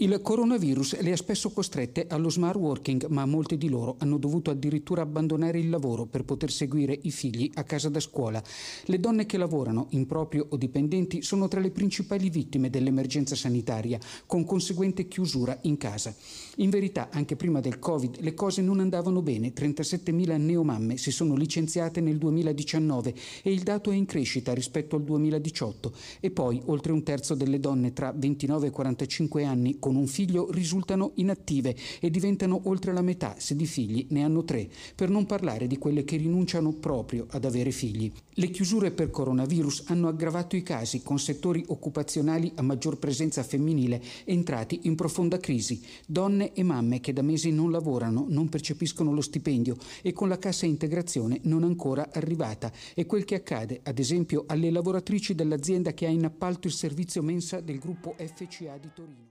[0.00, 4.52] Il coronavirus le ha spesso costrette allo smart working, ma molte di loro hanno dovuto
[4.52, 8.40] addirittura abbandonare il lavoro per poter seguire i figli a casa da scuola.
[8.84, 14.44] Le donne che lavorano, improprio o dipendenti, sono tra le principali vittime dell'emergenza sanitaria, con
[14.44, 16.14] conseguente chiusura in casa.
[16.58, 19.52] In verità, anche prima del Covid, le cose non andavano bene.
[19.52, 25.02] 37.000 neomamme si sono licenziate nel 2019 e il dato è in crescita rispetto al
[25.02, 25.92] 2018.
[26.20, 30.50] E poi, oltre un terzo delle donne tra 29 e 45 anni con un figlio
[30.50, 35.24] risultano inattive e diventano oltre la metà se di figli ne hanno tre, per non
[35.24, 38.12] parlare di quelle che rinunciano proprio ad avere figli.
[38.34, 44.02] Le chiusure per coronavirus hanno aggravato i casi con settori occupazionali a maggior presenza femminile
[44.24, 49.22] entrati in profonda crisi, donne e mamme che da mesi non lavorano, non percepiscono lo
[49.22, 52.70] stipendio e con la cassa integrazione non ancora arrivata.
[52.92, 57.22] È quel che accade, ad esempio, alle lavoratrici dell'azienda che ha in appalto il servizio
[57.22, 59.26] mensa del gruppo FCA di Torino.